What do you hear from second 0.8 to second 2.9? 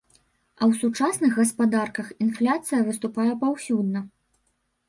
сучасных гаспадарках інфляцыя